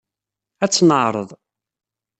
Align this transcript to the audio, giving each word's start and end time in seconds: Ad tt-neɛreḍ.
Ad 0.63 0.71
tt-neɛreḍ. 0.71 1.29